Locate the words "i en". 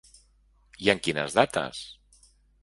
0.85-1.01